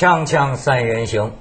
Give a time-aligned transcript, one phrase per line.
[0.00, 1.32] 锵锵三人行，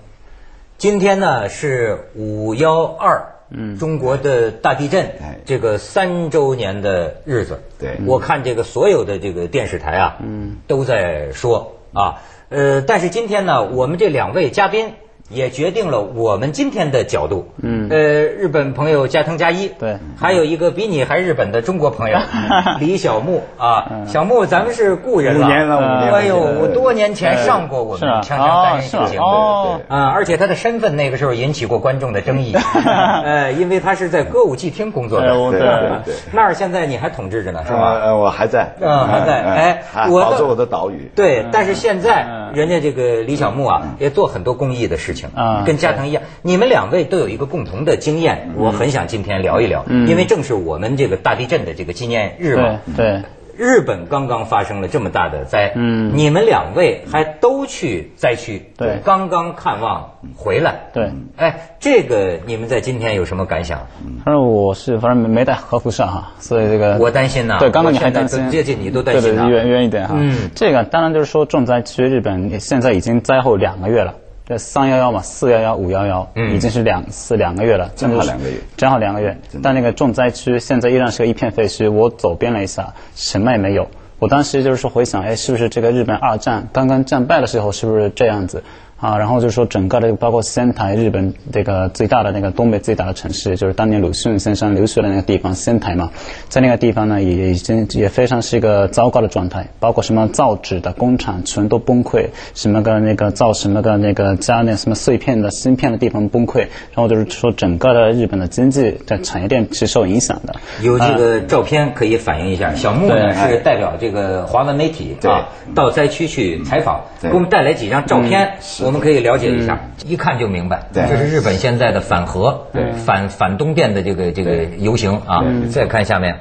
[0.77, 5.39] 今天呢是五幺二，嗯，中国的大地震哎。
[5.45, 7.63] 这个三周年的日子。
[7.79, 7.97] 对。
[8.05, 12.19] 我看这个所有的这个电视台啊，嗯，都在说啊，
[12.49, 14.93] 呃，但是今天呢，我们这两位嘉宾
[15.29, 17.47] 也决定了我们今天的角度。
[17.61, 19.97] 嗯，呃，日本朋友加藤加一，对。
[20.19, 22.17] 还有一个比你还日本的中国朋友
[22.79, 29.23] 李小木啊，小木，咱们是故人了，五年了五年了哎呦，我多年前上过我们锵锵三人哦是啊行节目。
[29.25, 29.81] 哦。
[29.87, 32.53] 啊，而且他的身份那个时候引起过观众的争议，
[33.23, 35.69] 呃，因为他是在歌舞伎厅工作的，对对
[36.05, 36.15] 对。
[36.31, 37.99] 那儿现在你还统治着呢，是吧？
[38.01, 39.41] 呃，我还在，嗯还在。
[39.43, 41.11] 嗯哎我的保着我的岛屿。
[41.15, 42.39] 对，但是现在嗯。
[42.53, 46.23] 人家这个李小木啊，也做很多公益的事情，啊跟加藤一样。
[46.41, 53.21] 你们两位都有一个共同的经验，我很想今天聊一聊，因为正是我们这个大地震的这个纪念日嘛对。
[53.57, 61.11] 日本刚刚发生了这么大的灾，嗯你们两位还都去灾区，对刚刚看望回来，对。
[61.35, 63.85] 哎，这个你们在今天有什么感想？
[64.23, 70.15] 反正我是反正没带核辐射哈，所以这个我担心呐对，刚刚你还担心，都接近你都担心呐对对，远远一点哈。
[70.17, 74.13] 嗯这个当然就是说重灾区日本现在已经灾后两个月了。
[74.49, 79.37] 这三幺幺嘛，四幺幺、五幺幺，嗯已经是两次两个月了，正好两个月正好两个月。
[79.61, 83.87] 但那个重灾区现在依然是个一片废墟，我走遍了一下，什么也没有。
[84.17, 88.63] 我当时就是回想，哎，是不是这个日本二战刚刚战败的时候，是不是这样子
[88.99, 89.17] 啊？
[89.17, 96.11] 然后就是说整个的包括仙台，日本这个最大的那个东北最大的城市，就是当年鲁迅先生留学的那个地方仙台嘛，
[96.47, 110.55] 在那个地方呢，也已经也非常是一个糟糕的状态，包括什么造纸的工厂全都崩溃，什么个那个造什么个那个加那什么碎片的芯片的地方崩溃，然后就是说整个的日本的经济在产业链是受影响的。
[110.81, 112.73] 有这个照片可以反映一下。
[112.75, 118.57] 小木是代表这个华文媒体对啊，到灾区去采访，给我们带来几张照片，
[118.89, 121.03] 我们可以了解一下，一看就明白，对。
[121.07, 122.65] 这是日本现在的反核、
[123.05, 125.45] 反反东电的这个这个游行啊。
[125.69, 126.39] 再看下面，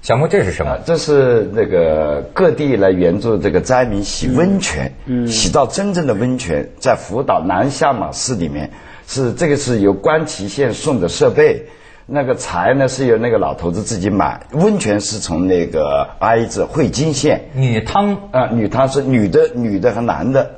[0.00, 0.72] 小木这是什么？
[0.72, 4.90] 啊？，这是那个各地来援助这个灾民洗温泉，
[5.28, 8.70] 洗到真正的温泉，在福岛南下马市里面，
[9.06, 11.66] 是这个是由关崎县送的设备。
[12.06, 18.16] 那个柴呢是由那个老头子自己买，温泉是从那个爱知汇金县，女汤。
[18.32, 20.50] 啊、女汤是女的，女的和男的，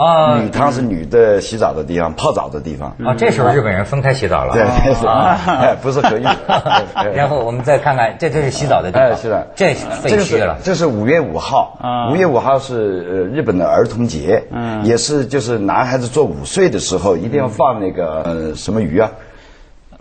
[0.00, 2.96] 啊女汤是女的洗澡的地方，泡澡的地方。
[3.04, 4.54] 啊，这时候日本人分开洗澡了。
[4.54, 5.04] 对，是
[5.82, 6.24] 不是合浴。
[7.14, 10.56] 然后我们再看看，这这是洗澡的地方，哎是的，这废这个是墟了。
[10.64, 14.84] 这是五月五号啊，五月五号是呃日本的儿童节，嗯。
[14.84, 19.10] 也是就是男孩子做午睡的时候一定要放那个呃什么鱼啊。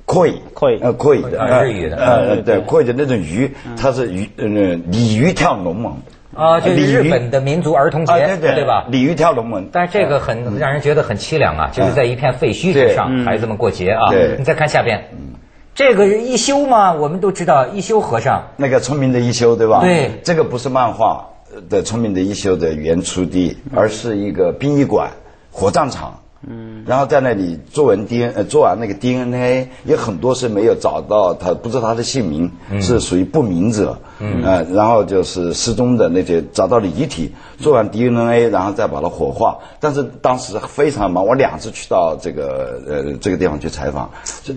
[0.05, 1.97] koi koi 呃 koi 的日语的。
[1.97, 5.91] 呃对 koi 的那种鱼，它是鱼呃鲤鱼跳龙门
[6.39, 8.85] 啊，就是日本的民族儿童节，啊对对对吧？
[8.89, 14.09] 鲤鱼跳龙门，但是这个很让人觉得很凄凉啊，就是在一片废墟之上，孩子们过节啊。
[14.09, 14.35] 对。
[14.37, 15.03] 你再看下边，
[15.75, 19.81] 这个是一休嘛，我们都知道一休和尚，那个聪明的一休对吧？
[19.81, 20.11] 对。
[20.23, 21.27] 这个不是漫画
[21.69, 25.11] 的聪明的一休的原出地，而是一个殡仪馆、
[25.51, 26.19] 火葬场。
[26.47, 32.49] 嗯，然后在那里做完 D N 呃做完那个 DNA，有很多是没有找到他，不知道他的姓名，
[32.81, 33.97] 是属于不明者。
[34.19, 39.57] 嗯，呃，然后就是失踪的那些找到了遗体，做完 DNA，然后再把它火化。
[39.79, 44.09] 但是当时非常忙，我两次去到这个呃这个地方去采访，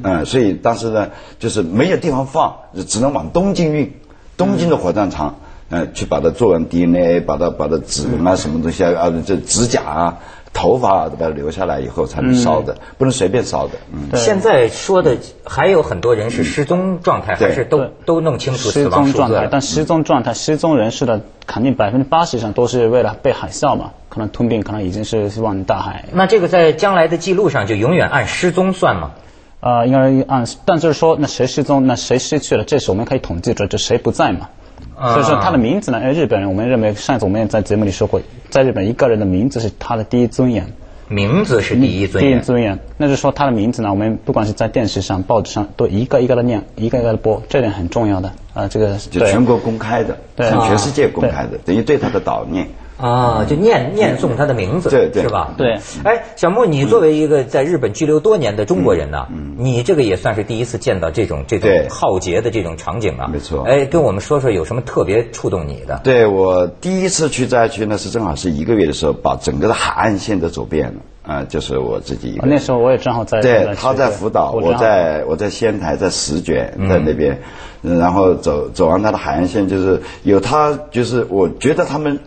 [0.03, 2.55] 嗯、所以当时呢就是没有地方放，
[2.87, 3.93] 只能往东京运。
[4.35, 5.37] 东京的火葬场，
[5.69, 10.19] 呃，去把它做完 DNA，把它把它指纹啊什么东西啊，啊这指甲啊、
[10.53, 13.73] 头发啊，都把它留下来以后才能烧的，不能随便烧的。
[13.93, 18.89] 嗯，现在说的还有很多人是失踪状态，对还是都都弄清楚死失。
[18.89, 26.05] 踪状态但失踪状态、失踪人士的肯定百分之八十以上都是为了被海啸嘛，可能吞并，可能已经是往大海。
[26.13, 29.13] 那这个在将来的记录上就永远按失踪算吗？
[29.61, 34.49] 呃，应该按，但就是说，那谁失踪，那谁失去了，这是我们可以统计出来，这谁不在嘛。
[34.97, 38.21] 啊所以说他的名字呢，呃，日本人我们认为，上次我们也在节目里说过，
[38.51, 40.73] 在日本一个人的名字是他的第一尊严。
[41.09, 42.41] 名字是第一尊严第一。
[42.43, 52.69] 尊严，那就是说他的名字呢，我们不管是在电视上、报纸上，都一个一个的念，一个一个的播，这点很重要的啊、这个对就全国公开的，对向全世界公开的，等于对他的悼念。
[53.03, 55.53] 啊，就念念诵他的名字，对对是吧？
[55.59, 59.27] 对哎，小木，你作为一个在日本居留多年的中国人呢，
[59.59, 63.27] 你这个也算是第一次见到这种这种浩劫的这种场景啊。
[63.27, 66.01] 没错哎，跟我们说说有什么特别触动你的？
[66.05, 70.95] 对我第一次去灾区呢，是正好是一个月的时候，把整个的海岸线都走遍了。
[71.25, 72.51] 啊、就是我自己一个人。
[72.53, 77.41] 那时候我也正好在对，他在福岛，我在我在仙台，在石卷，在那边，
[77.83, 82.19] 嗯然后走走完他的海岸线，就是有他，就是我觉得他们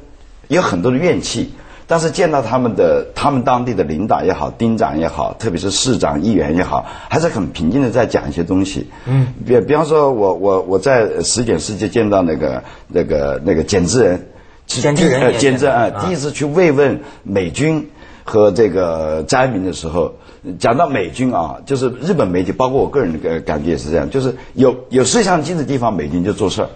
[0.47, 1.53] 有很多的怨气，
[1.87, 8.87] 但是见到他们的他们当地的领导也好，丁长也好，特别是市长、议员也好，还是很平静的在讲一些东西。
[9.05, 14.25] 嗯，比比方说我我我在十检室就见到那个那个那个简志仁，
[14.65, 17.87] 简志仁呃也简志啊，第一次去慰问美军
[18.23, 20.13] 和这个灾民的时候，
[20.57, 26.69] 讲到美军啊，就是日本媒体，包括我个人的个感觉也是这样，就是有有摄像机的地方，美军就做事儿。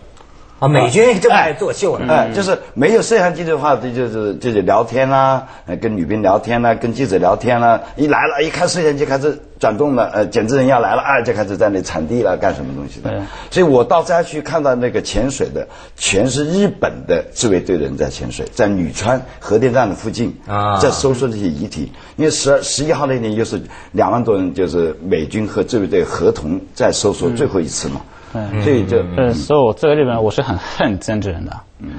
[0.59, 2.13] 啊，美军这么爱作秀呢。
[2.13, 7.81] 哎，就是没有摄像机的话，这就是就是聊天啦、呃跟女兵聊天啦、跟记者聊天啦。
[7.95, 13.19] 一来了，一看摄像机开始转动了，呃，检测人要来了，哎，就开始在那铲地了，干什么东西的对。
[13.49, 15.65] 所以我到灾区看到那个潜水的，
[15.95, 21.89] 全是日本的自卫队的人在潜水，在女川核电站的附近啊在搜索这些遗体。
[22.17, 23.61] 因为十二十一号那天又是
[23.93, 28.01] 两万多人，就是美军和自卫队合同在搜索最后一次嘛。
[28.31, 31.51] 对所以就呃，所以我作为日本人，我是很恨兼职人的。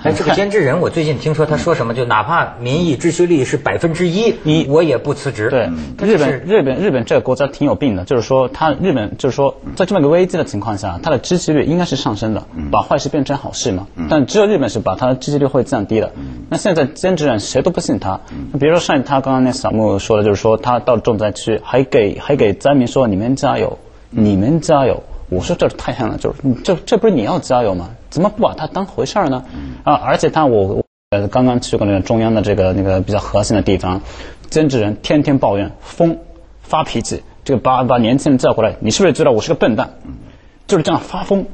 [0.02, 5.48] 哎，这个监制人，我最近听说他说什么，就哪怕民意支持率是百分之一，一我也不辞职。
[5.48, 5.70] 对，
[6.06, 13.86] 日本日本日本这个国家挺有病的，就是说他日本就是说在这么一个危机的情况下，他的支持率应该是上升的，把坏事变成好事嘛。
[14.10, 16.12] 但只有日本是把他的支持率会降低的。
[16.50, 18.20] 那现在兼职人谁都不信他，
[18.60, 23.78] 比如说上他刚刚那小木说的，就是说他到重灾区还给还给灾民说你们加油，
[24.10, 25.02] 你们加油。
[25.30, 27.90] 我说这太狠了，就是你这这不是你要加油吗？
[28.10, 29.44] 怎么不把它当回事儿呢？
[29.84, 34.02] 啊，而且他我呃刚刚去过那个中央的这个那个比较核心的地方，
[34.50, 36.18] 兼职人天天抱怨疯
[36.60, 39.90] 发脾气，这个把把年轻人叫过来，你是不是知道我是个笨蛋？
[40.66, 41.46] 就是这样发疯，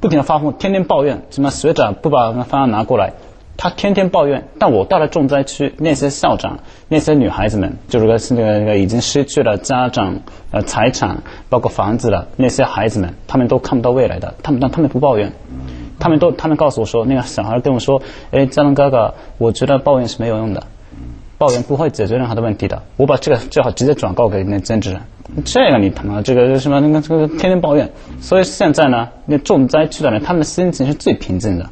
[0.00, 3.12] 不停的发疯，天天抱怨，什么学长不把方案拿过来，
[3.56, 4.48] 他天天抱怨。
[4.58, 6.58] 但我到了重灾区，那些校长、
[6.88, 10.20] 那些女孩子们，就是个那个那个已经失去了家长、
[10.50, 15.32] 呃财产，包括房子的那些孩子们，他们都看不到未来的，他们但他们不抱怨。
[15.98, 20.62] 他们都，他们告诉我说，那个小孩跟我说，哎，佳龙哥哥，我觉得抱怨是没有用的，
[21.38, 22.82] 抱怨不会解决任何的问题的。
[22.96, 25.00] 我把这个最好直接转告给那兼职人，
[25.46, 27.90] 这个你他妈这个什么那个这个天天抱怨。
[28.20, 31.70] 所以现在呢，那重灾区的人，他们的心情是最平静的，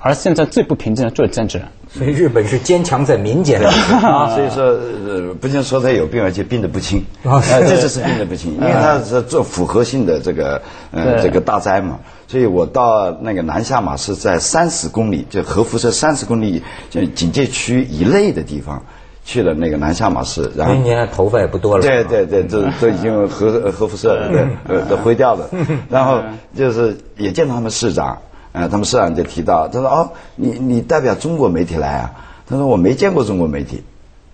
[0.00, 1.66] 而现在最不平静的就是政治人。
[1.90, 3.58] 所以日本是坚强在民间。
[3.60, 6.98] 的啊，所以说呃，不仅说他有病，而且病得不轻。
[7.24, 10.60] 啊呃，这次是病得不轻，因为他是做复合性的这个
[10.92, 18.84] 呃这个大灾嘛，所以我到那个南下马是在三十公里，就核辐射三十公里就警戒区以内的地方
[19.24, 21.82] 去了那个南下马市，然后您的头发也不多了。
[21.82, 25.48] 对对对，这都已经核核辐射对呃都灰掉了，
[25.88, 26.20] 然后
[26.54, 28.18] 就是也见到他们市长，
[28.52, 32.10] 呃，他们社长就提到，他说哦，你你代表中国媒体来啊？
[32.48, 33.82] 他说我没见过中国媒体。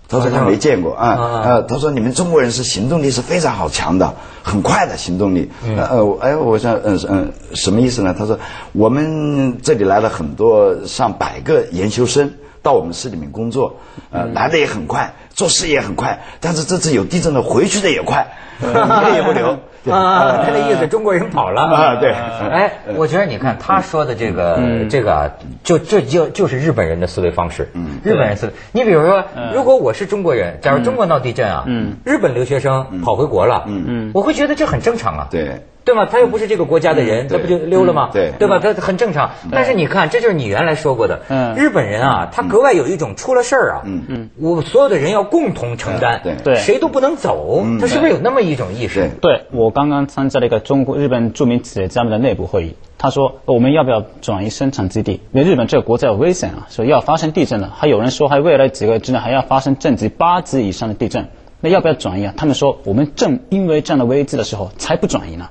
[0.07, 4.13] 他说他没见过啊，啊呃，他说你们中国人是行动力是非常好强的，
[4.43, 5.49] 很快的行动力。
[5.75, 8.15] 呃呃，哎，我想，嗯嗯，什么意思呢？
[8.15, 8.37] 他说
[8.73, 12.31] 我们这里来了很多上百个研究生
[12.61, 13.77] 到我们市里面工作，
[14.11, 18.27] 呃，来的也很快，做事也很快，但是这次有地震了，回去的也快，
[18.61, 19.57] 一个也不留。
[19.85, 24.59] 对啊，他的意思中国人跑了啊对哎，我觉得你看他说的这个
[24.89, 25.29] 这个啊，
[25.63, 27.69] 就这就就是日本人的思维方式。
[28.03, 29.23] 日本人思维，你比如说，
[29.53, 31.65] 如果我是中国人，假如中国闹地震啊，
[32.03, 35.27] 日本留学生跑回国了，嗯我会觉得这很正常啊。
[35.29, 35.61] 对。
[35.85, 36.07] 对吗？
[36.11, 38.09] 他又不是这个国家的人，他不就溜了吗？
[38.11, 38.59] 对对吧？
[38.59, 39.29] 他很正常。
[39.51, 49.11] 但是你看，这就是你原来说过的，嗯日本人啊，他格外有一种出了事儿啊，嗯嗯，我所有的人要共同承担，对对谁都不能走，他是不是有那么一种意识？
[49.21, 55.21] 对对我刚刚参加了一个中国日本著名企业家们的内部会议，他说我们要不要转移生产基地？
[55.33, 61.27] 因为日本这个国家有危险啊，说要发生地震了，还有人说还未来几个月之内还要发生震级八级以上的地震，
[61.61, 62.33] 那要不要转移啊？
[62.35, 65.47] 他们说我们正因为这样的危机的时候才不转移呢。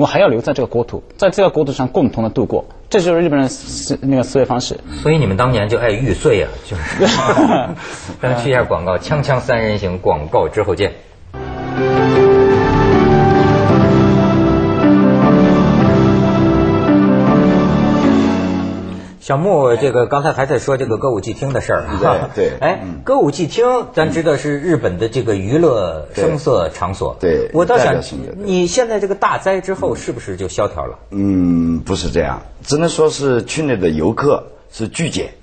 [0.00, 4.74] 我还要留在这个国土，在这个国土上共同的度过，这就是日本人思那个思维方式。
[5.02, 7.04] 所以你们当年就爱玉碎啊，就是。
[8.18, 10.94] 咱们去一下广告，锵锵三人行，广告之后见。
[19.20, 21.84] 小木，这个刚才还在说这个歌舞伎厅的事儿，
[22.34, 28.00] 对对哎，歌舞伎厅咱知道是日本的这个娱乐声色场所，对我倒想
[28.38, 30.98] 你现在这个大灾之后是不是就萧条了？
[31.10, 35.34] 嗯，不是这样，只能说是去年的游客是巨减，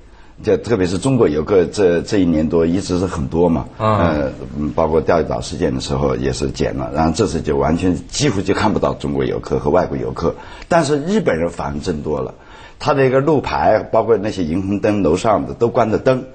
[0.42, 10.34] 就特别是中国游客这这一年多一直是很多嘛，嗯呃，嗯包括钓鱼岛事件的时候也是减了，然后这次就完全几乎就看不到中国游客和外国游客，
[10.68, 12.34] 但是日本人反而增多了，
[12.80, 16.26] 他的一个路牌，包括那些霓虹灯楼上的都关着灯。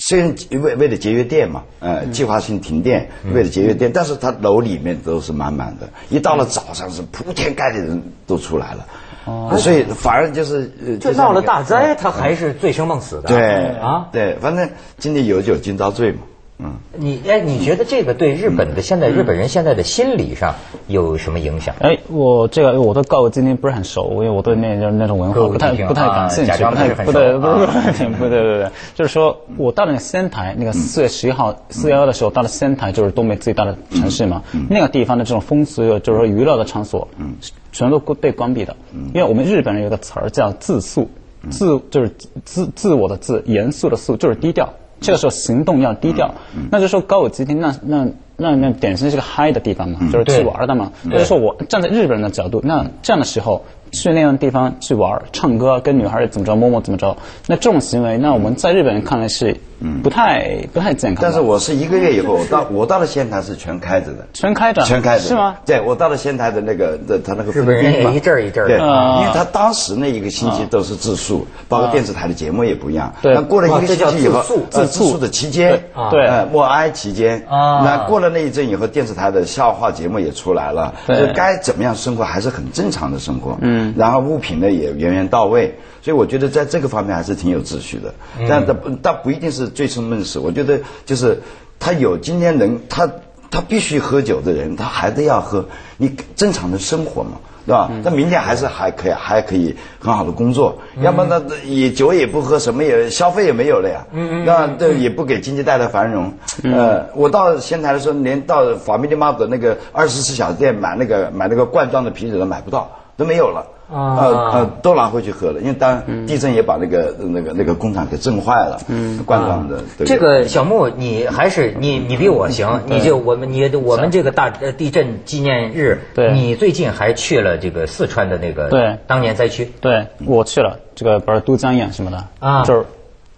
[0.00, 5.88] 虽然为为了节约电嘛，呃，计划性停电，为了节约电，但是它楼里面都是满满的。
[6.08, 13.22] 一到了早上是铺天盖地的人都出来了，所以反而就是呃就闹了大灾，他还是醉生梦死的。
[13.22, 16.18] 对啊，对，反正今天有酒今朝醉嘛。
[16.60, 20.56] 嗯，你哎，你觉得这个对日本的现在日本人现在的心理上
[20.88, 21.72] 有什么影响？
[21.78, 37.34] 哎，我这个我对歌舞伎町不是很熟，因为我对那就是那种文化不太不太感兴趣，不太不对不对不是不对对对，就是说我到了那个仙台，那个四月十一号四幺幺的时候到了仙台，就是东北最大的城市嘛，那个地方的这种风俗就是说娱乐的场所，嗯，
[37.70, 38.74] 全都被关闭的，
[39.14, 41.08] 因为我们日本人有个词儿叫自肃，
[41.50, 42.12] 自就是
[42.44, 44.68] 自自我的自，严肃的肃，就是低调。
[45.00, 46.34] 这个时候行动要低调，
[46.70, 50.92] 那就说歌舞伎町，那那那那典型是个嗨的地方嘛，就是去玩的嘛。
[51.10, 59.56] 就是说我站在日本人的角度，那这样的时候去那样的地方去玩、唱歌、跟女孩怎么着、摸摸怎么着，那这种行为，那我们在日本人看来是
[60.02, 61.22] 不太不太健康。
[61.22, 65.24] 但是我是一个月以后到我到了仙台是全开着的，全开着，全开着。
[65.24, 65.56] 是吗？
[65.66, 73.12] 对，我到了仙台的那个的他那个日本人也一阵一阵对，因为他当时那一个星期都是自述，包括电视台的节目也不一样。
[73.20, 75.18] 对，那过了一个星期以后，自自述。
[75.18, 75.82] 的期间，
[76.12, 88.14] 对，默哀期间，啊，那过了那一阵以后，电视台的笑话节目也出来了，对，该怎么样生活还是很正常的生活，嗯，然后物品呢也源源到位，所以我觉得在这个方面还是挺有秩序的，
[88.48, 91.40] 但但但不一定是醉生梦死，我觉得就是
[91.78, 93.08] 他有今天能他
[93.50, 95.64] 他必须喝酒的人，他还得要喝，
[95.96, 97.32] 你正常的生活嘛。
[97.66, 97.90] 对吧？
[98.02, 100.78] 他明天还是还可以，还可以很好的工作。
[101.02, 104.06] 要不那也酒也不喝，什么也消费也没有了呀。
[104.46, 106.32] 那这也不给经济带来繁荣。
[106.64, 113.66] 呃，我到仙台的时候，连到法米利玛的那个二十四小时店买那个买那个罐装的啤酒都买不到，都没有了。
[113.90, 114.16] 啊
[114.52, 118.78] 呃，都拿回去喝了，因为当地震也把那个那个那个工厂给震坏了。
[118.88, 119.80] 嗯，罐装的。
[120.04, 126.00] 这个小木，你还是你你比我行，你就我们你我们这个大地震纪念日，
[126.34, 129.72] 你最近还去了这个四川的那个对当年灾区。
[129.80, 132.84] 对，我去了，这个不是都江堰什么的啊，就是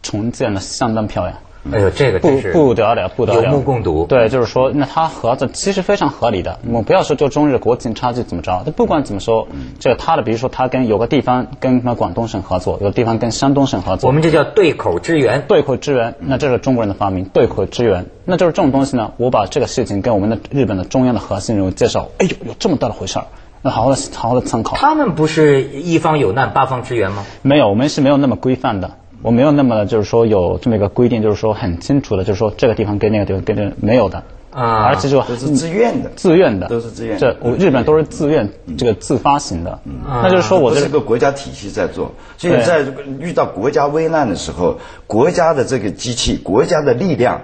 [0.02, 1.36] 重建的相当漂亮。
[1.70, 4.06] 哎呦，这个不不得了，不得了，有目共睹。
[4.06, 6.58] 对，就是说，那他合作其实非常合理的。
[6.66, 9.46] 我们不要说就中日国情差距怎么着，他不管怎么说，
[9.78, 15.42] 这个他的，比如说他跟有个地方跟什么广东省合作，有个地方跟山东省合作，我们这叫对口支援。
[15.46, 18.06] 对口支援，那这是中国人的发明，对口支援。
[18.24, 23.26] 那就是这种东西呢，我把这个事情跟我们的日本的中央的核心人物介绍，哎呦，有这么大的回事儿，
[23.60, 24.76] 那好好的好好的参考。
[24.76, 27.26] 他们不是一方有难八方支援吗？
[27.42, 28.92] 没有，我们是没有那么规范的。
[29.22, 34.22] 我没有那么就是说有这么一个规定，就是说很清楚的，就是说这个地方跟那个地方跟这没有的。
[34.50, 36.66] 啊，而且就都是自愿的，自愿的。
[36.66, 37.16] 都是自愿。
[37.18, 42.84] 这我日本都是自愿这个自发型的，那就是说我这是个国家体系在做，所以在
[43.20, 47.40] 遇到国家危难的时候，国家的这个机器，国家的力量。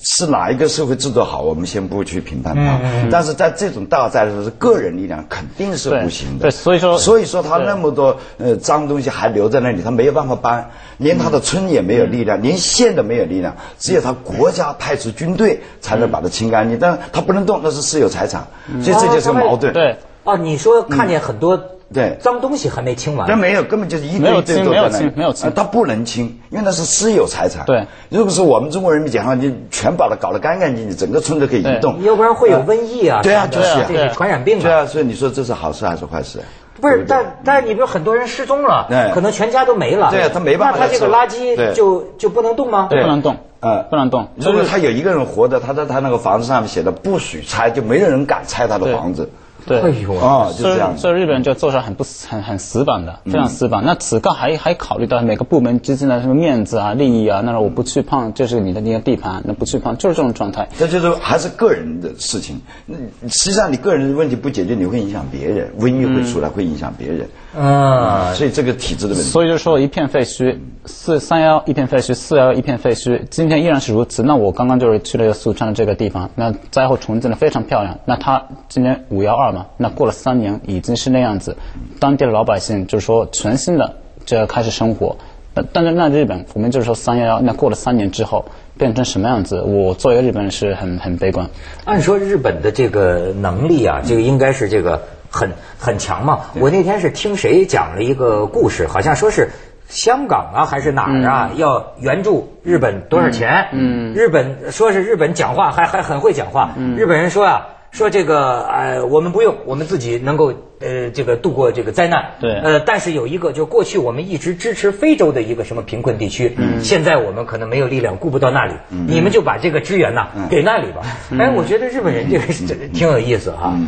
[0.00, 1.42] 是哪一个社会制度好？
[1.42, 2.80] 我们先不去评判它，
[3.10, 6.44] 但是在这种大灾的时候，是个人力量肯定是不行的。
[6.44, 18.46] 对，所以说，所以说他那么多呃脏东西还留在那里，他没有办法搬，连他的村也没有力量，连县都没有力量，只有他国家派出军队才能把它清干净，但他不能动，那是私有财产，
[18.82, 19.72] 所以这就是个矛盾。
[19.72, 21.60] 对，哦，你说看见很多。
[21.92, 23.28] 对，脏东西还没清完。
[23.28, 24.72] 那没有，根本就是一堆堆都在那。
[24.72, 25.52] 没有清，没有清。
[25.54, 27.64] 他不能清，因为那是私有财产。
[27.66, 32.02] 对，如果是我们中国人民解放军全把它搞得干干净净，整个村都可以移动。
[32.02, 33.20] 要不然会有瘟疫啊。
[33.22, 34.62] 对啊，就是传染病啊。
[34.62, 36.40] 对啊，所以你说这是好事还是坏事？
[36.80, 40.10] 不是，但但是你比如很多人失踪了，可能全家都没了。
[40.10, 40.78] 对啊，他没办法。
[40.80, 42.88] 那他这个垃圾就就不能动吗？
[42.90, 44.28] 不能动，呃，不能动。
[44.36, 49.30] 如果他有一个人活着，他在他那个房子上面写的不许拆，就没有人敢拆他的房子。
[49.66, 49.78] 对，
[50.18, 50.96] 啊，就这样。
[50.96, 53.82] 所以日本人就做事很不很很死板的，非常死板。
[53.84, 60.68] 那此刻还还考虑到每个部门之间的什么面子啊、利益啊，那我不去碰，这是你的那个地盘，那不去碰，就是这种状态。
[60.78, 62.60] 这就是还是个人的事情。
[62.86, 62.96] 那
[63.28, 67.28] 实际上你个人的问题不解决，你会影响别人，瘟疫会出来，会影响别人。
[67.54, 69.22] 啊，所以这个体制的问题。
[69.22, 74.22] 所以就说一片废墟，四三幺一片废墟，四幺一片废墟，今天依然是如此。
[74.22, 77.98] 那我刚刚就是去了一个四川的这个地方，那灾后重建的非常漂亮。
[78.06, 81.56] 那他今年五幺二嘛，那过了三年已经是那样子，
[82.00, 85.16] 当地的老百姓就是说全新的就要开始生活。
[85.54, 88.44] 但但是那日本，我们就是说三幺幺，那过了三年之后
[88.78, 89.60] 变成什么样子？
[89.62, 91.48] 我作为一个日本人是很很悲观。
[91.84, 95.02] 按说日本的这个能力啊，这个应该是这个。
[95.34, 96.40] 很很强嘛！
[96.60, 99.48] 我那天是听谁讲了一个故事，好像说是
[99.88, 103.68] 香港啊还是哪儿啊，要援助日本多少钱？
[103.72, 106.74] 嗯，日本说是日本讲话还还很会讲话。
[106.98, 112.32] 日本人说啊，说这个呃我们不用，我们自己能够呃这个度过这个灾难。
[112.40, 112.58] 对。
[112.58, 121.02] 呃，但是有一个，就过去我们一直支持非洲的一个什么贫困地区，现在我们可能没有力量顾不到那里，你们就把这个支援呐给那里吧。
[121.38, 122.38] 哎，我觉得日本人这
[122.74, 123.78] 个挺有意思哈，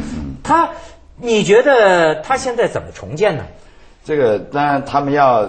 [0.44, 0.70] 他。
[1.16, 3.44] 你觉得他现在怎么重建呢？
[4.04, 5.48] 这个当然他们要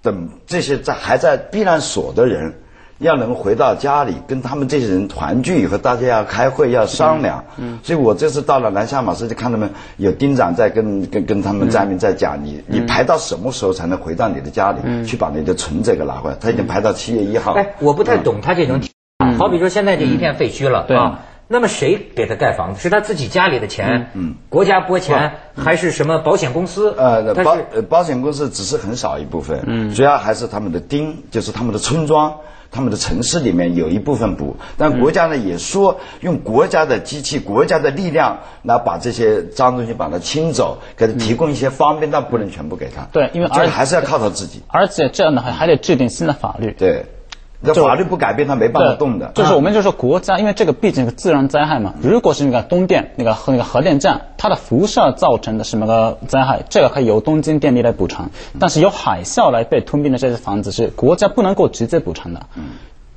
[0.00, 2.54] 等这些在还在避难所的人。
[3.02, 7.44] 要能回到家里跟他们这些人团聚以后，大家要开会要商量。
[7.58, 16.36] 嗯，所以我这次到了南下马市，就看他们有丁长在跟跟跟他们灾民在讲，你你排到什么时候才能回到你的家里去把你的存折给拿回来？
[16.40, 17.52] 他已经排到七月一号。
[17.52, 18.80] 哎，我不太懂他这种，
[19.36, 22.80] 好比说现在这一片废墟了啊，那么谁给他盖房子？
[22.80, 24.10] 是他自己家里的钱？
[24.14, 26.94] 嗯，国家拨钱还是什么保险公司？
[26.96, 27.56] 呃，保
[27.88, 32.32] 保险公司只是很少一部分，嗯，主要还是他们的丁，就是他们的村庄。
[32.72, 43.06] 他们的城市里面有一部分补，但国家呢也说用国家的机器、国家的力量来把这些脏东西把它清走，给他提供一些方便，但不能全部给他。
[43.12, 44.62] 对，因为这还是要靠他自己。
[44.68, 46.74] 而且这样的话还得制定新的法律。
[46.78, 47.04] 对。
[47.62, 49.30] 这法律不改变，他没办法动的。
[49.34, 51.94] 就是我们就说国家，因为这个毕竟是自然灾害嘛。
[52.02, 58.30] 如果是那个东电那个和那个核电站，它的辐射造成的什么个灾害，这个可以由东京电力来补偿。
[58.58, 62.46] 但是由海啸来被吞并的这些房子是国家不能够直接补偿的。
[62.56, 62.64] 嗯。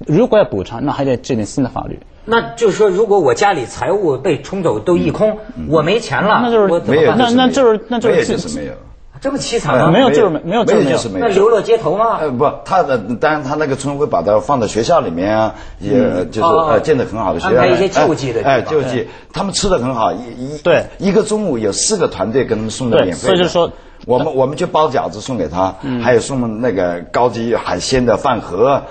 [0.06, 1.98] 如果要补偿，那还得制定新的法律。
[2.26, 5.38] 那就是说，如果我家里财物被冲走都一空，
[5.70, 8.74] 我没钱了，那就是没有，那那就是那就是没有。
[9.22, 9.90] 这么凄惨吗？
[9.92, 12.18] 没有就是没有就是没有，那流落街头吗？
[12.20, 20.86] 呃不，他的当然他那个村会把它放到学校里面啊，也就是呃建的很好的学校，安排一些救济的哎救济，他们吃的很好，一一对。
[21.00, 23.72] 一个中午有四个团队给他们送的免费，所以就说
[24.06, 28.82] 我们我们就包饺子送给他，还有送那个高级海鲜的饭盒，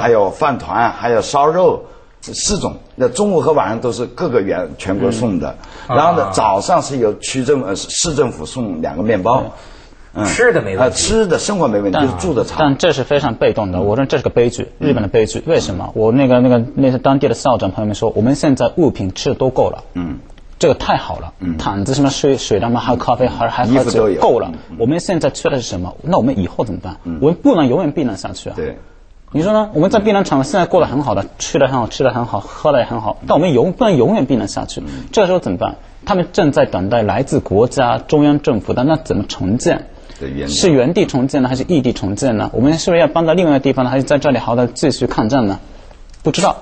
[0.00, 1.84] 还有饭团，还有烧肉。
[2.24, 5.56] 四种，那中午和晚上都是各个县全国送的，
[5.88, 9.42] 然后呢，早上是由区政呃市政府送两个面包，
[10.26, 12.56] 吃的没问题，吃的生活没问题，就是住的差。
[12.58, 15.42] 但这是非常被动的，我认为这是个悲剧，日本的悲剧。
[15.46, 15.90] 为什么？
[15.94, 20.18] 我那个那个那些当地的校长朋友们说，我们现在物品吃的都够了，嗯，
[20.58, 24.52] 这个太好了，嗯，毯子什么水水的嘛，还有咖啡，还还衣服都有，够了。
[24.78, 25.96] 我们现在缺的是什么？
[26.02, 26.96] 那我们以后怎么办？
[27.20, 28.54] 我们不能永远避难下去啊。
[28.56, 28.76] 对。
[29.34, 29.70] 你说呢？
[29.72, 34.82] 我们在避难场现在过得很好的，吃的很好，吃的很好，喝的也很好，但我们永不能永远避难下去。
[35.10, 35.76] 这个时候怎么办？
[36.04, 39.86] 他们正在等待来自国家中央政府的那怎么重建？
[40.48, 42.50] 是原地重建呢，还是异地重建呢？
[42.52, 45.58] 我们是不是要搬到另外一个地方呢，还是在这里好的继续抗战呢？
[46.22, 46.56] 不知道。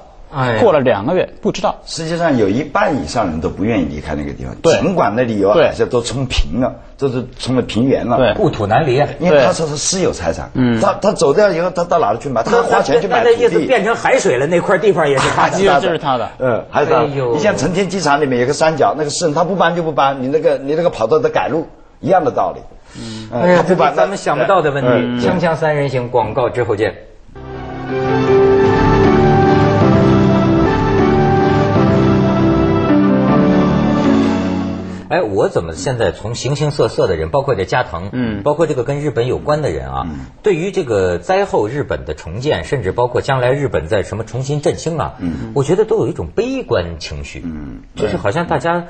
[0.61, 1.81] 过了两个月，不知道。
[1.85, 8.17] 实际上有一半以上人都不愿意离开那个地方，尽管那里有海这都冲平了，都是成了平原了。
[8.17, 8.95] 对，故土难离。
[9.19, 12.45] 因为他说是私有财产，嗯，他他走掉以后，他到哪里去买？
[12.45, 13.37] 他花钱去买土地。
[13.37, 16.31] 那意思变成海水了，那块地方也是他的， 这是他的。
[16.39, 17.03] 嗯， 还是他。
[17.03, 21.67] 你像成田机场里面有个三角，那个市他不搬就不搬，你那个你那个跑道得改路，
[21.99, 22.61] 一样的道理。
[22.99, 25.27] 嗯，哎呀，这咱们想不到的问题。
[25.27, 26.95] 锵锵三人行，广告之后见。
[35.09, 40.07] 哎，我怎么现在从形形色色的人，包括这加藤，嗯，包括这个跟日本有关的人啊，
[40.45, 48.85] 对于这个灾后日本的重建，甚至包括将来日本在什么重新振兴啊，嗯，我觉得都有一种悲观情绪，嗯，就是好像大家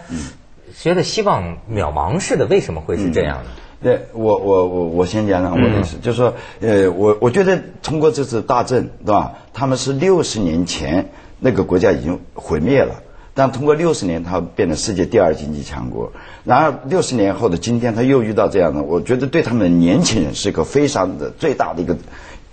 [0.78, 3.50] 觉得希望渺茫似的，为什么会是这样呢？
[3.82, 9.32] 对，我我我我先讲讲我的意思，就是说，呃，我我觉得通过这次大震，对吧？
[9.54, 13.02] 他们是六十年前那个国家已经毁灭了。
[13.32, 16.12] 但通过六十年，它变成世界第二经济强国。
[16.44, 21.96] 然而六十年后的今天，他又遇到这样的，我觉得对他们年轻人是一个非常的最大的一个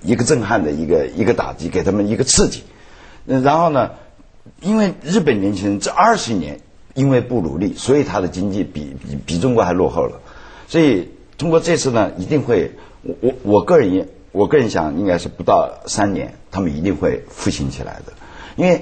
[0.04, 2.64] 一个震撼的一个一个打击，给他们一个刺激。
[3.26, 3.90] 然后呢，
[4.62, 6.62] 因为日本年轻人这二十年
[6.94, 10.22] 因为不努力，所以他的经济比比比中国还落后了。
[10.70, 12.72] 所以通过这次呢，一定会
[13.02, 18.14] 我我我个人也我个人想，应该是不到三年，他们一定会复兴起来的，
[18.56, 18.82] 因为。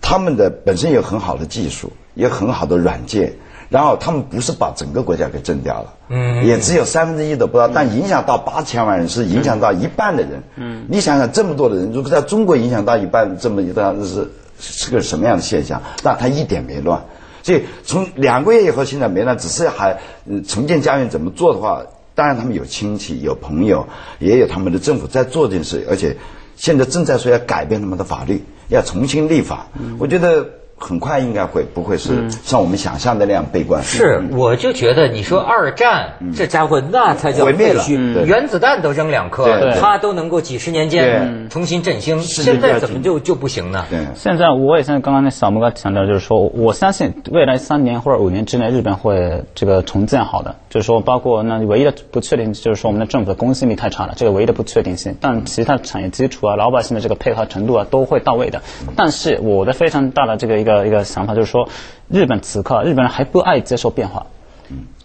[0.00, 3.32] 他们的本身有很好的技术，有很好的软件，
[3.70, 15.82] 然后他们不是把整个国家给震掉了，嗯，也只有三分之一都不到，但影响到八千万人，是影响到一半的人，嗯，你想想这么多的人，如果在中国影响到一半这么一段，是是个什么样的现象？
[16.02, 17.02] 但他一点没乱，
[17.42, 19.98] 所以从两个月以后现在没乱，只是还
[20.46, 21.82] 重建家园怎么做的话，
[22.16, 23.86] 当然他们有亲戚有朋友，
[24.18, 26.16] 也有他们的政府在做这件事，而且
[26.56, 28.42] 现在正在说要改变他们的法律。
[28.68, 29.68] 要重新立法，
[30.00, 30.65] 我觉得。
[30.78, 33.82] 很快应该会不会是像我们想象的那样悲观？
[33.82, 37.82] 是，我就觉得你说二战这家伙那才叫毁灭了，
[38.26, 43.86] 原子弹都扔两颗，他都能够几十年间重新振兴，现在怎么就就不行呢？
[44.14, 50.56] 现在我也像刚刚那小木哥强调，就是说我相信未来三年或者五年之内，日本会这个重建好的。
[50.68, 55.16] 就是说，包括那唯一的不确定就是说我们的政府的公信力太差了，这个唯一的不确定性。
[55.22, 58.60] 但其他产业基础啊，老百姓的这个配合程度啊，都会到位的。
[58.94, 60.65] 但是我的非常大的这个。
[60.66, 61.68] 一个一个想法就是说，
[62.08, 64.26] 日本此刻日本人还不爱接受变化，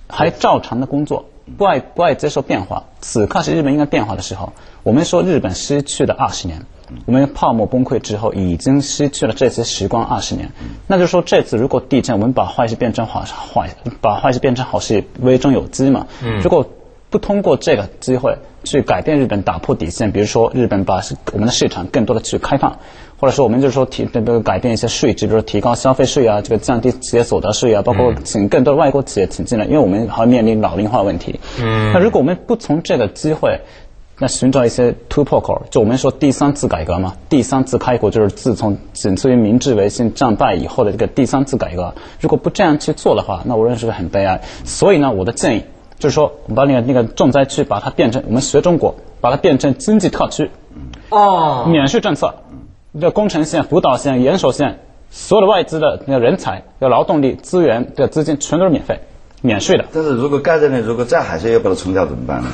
[0.07, 2.85] 还照常的工作，不爱不爱接受变化。
[2.99, 4.53] 此刻是日本应该变化的时候。
[4.81, 6.65] 我们说日本失去了二十年，
[7.05, 10.49] 我们泡沫崩溃之后已经失去了这些时光二十年。
[10.87, 13.69] 那就是说这次如果地震，我们把坏事变成好坏，
[14.01, 16.07] 把坏事变成好事，危中有机嘛。
[16.41, 16.67] 如果
[17.11, 21.01] 不通过这个机会去改变日本，打破底线，比如说日本把
[21.33, 22.79] 我们的市场更多的去开放。
[23.21, 31.39] 或者说，我们就是说提这个改变一些税制，比如说提高消费税啊，这个降低企业所得税啊，包括请更多的外国企业请进来，因为我们还面临老龄化问题。
[31.61, 31.93] 嗯。
[31.93, 33.59] 那如果我们不从这个机会，
[34.17, 41.93] 那寻找一些突破口，就我们说第三次改革嘛，第三次开国就是自从仅次于明治维新战败以后的这个第三次改革。
[42.19, 44.41] 如果不这样去做的话，那我认为是很悲哀。
[44.65, 45.65] 所以呢，我的建议
[45.99, 50.49] 就是说，我们把那个那个重灾区把它变成我们学中国，把它变成经济特区。
[51.11, 51.67] 哦。
[51.67, 52.33] 免税政策。
[52.99, 58.99] 这工程线、辅导线、岩手线，所有的外资的那个人才、要劳动力、资源的资金，全都是免费、
[59.41, 59.85] 免税的。
[59.93, 62.49] 但是如果盖在那，如果再海水要把它冲掉怎么办呢？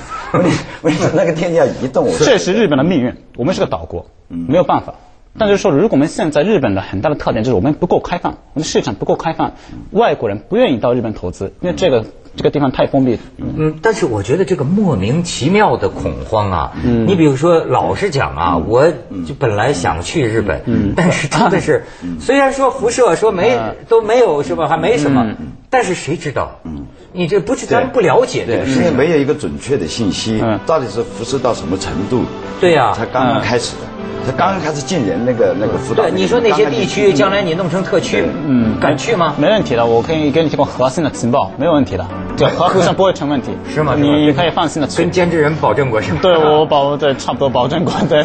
[0.84, 2.08] 为什么那个天要移动？
[2.19, 3.15] 这是日本的命运。
[3.36, 4.93] 我们是个岛国，没有办法。
[5.39, 9.54] 但是说，如果我们现在日本的很大的特点就是我们不够开放，我们市场不够开放，
[9.91, 12.06] 外国人不愿意到日本投资，因为这个。
[12.38, 13.19] 这个地方太封闭。
[13.38, 18.88] 嗯，但是我觉得这个莫名其妙的恐慌啊，嗯，你比如说，老实讲啊，我
[19.28, 21.84] 就本来想去日本，嗯，但是真的是，
[22.21, 25.36] 虽然说辐射说没都没有是吧，还没什么，
[25.69, 26.60] 但是谁知道？
[26.63, 32.23] 嗯，你这不是咱们不了解对，因为没有一个准确的信息，到底是辐射到什么程度？
[32.62, 33.82] 对呀，才刚刚开始的。
[34.26, 36.04] 他刚刚开始进人那个那个辅导。
[36.04, 39.34] 对，你说那些地区将来你弄成特区，嗯，敢去吗？
[39.39, 43.52] 没问题的，我可以给你提供核心的情报，没有问题的，就核核上不会成问题。
[43.74, 43.96] 是吗？
[43.98, 46.20] 你可以放心的跟监制人保证过是吗？
[46.22, 48.24] 对，我保对差不多保证过， 对，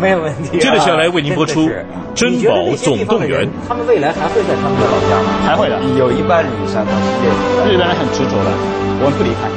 [0.00, 0.58] 没有问题。
[0.58, 1.62] 接着下来为您播出
[2.14, 3.46] 《珍宝总动员》。
[3.68, 5.30] 他们未来还会在他们的老家吗？
[5.46, 8.50] 还会的，有一半以上他是日本人很执着的，
[9.00, 9.48] 我们不离开。